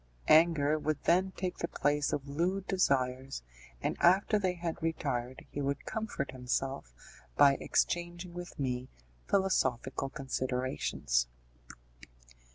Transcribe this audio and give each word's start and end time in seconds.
Anger 0.29 0.79
would 0.79 1.03
then 1.03 1.31
take 1.33 1.59
the 1.59 1.67
place 1.67 2.11
of 2.11 2.27
lewd 2.27 2.65
desires, 2.65 3.43
and 3.83 3.95
after 4.01 4.39
they 4.39 4.55
had 4.55 4.81
retired 4.81 5.45
he 5.51 5.61
would 5.61 5.85
comfort 5.85 6.31
himself 6.31 6.91
by 7.37 7.53
exchanging 7.59 8.33
with 8.33 8.57
me 8.57 8.89
philosophical 9.29 10.09
considerations. 10.09 11.27